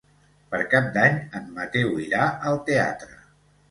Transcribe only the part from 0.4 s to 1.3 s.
Per Cap d'Any